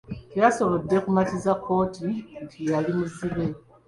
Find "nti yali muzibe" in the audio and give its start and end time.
2.43-3.45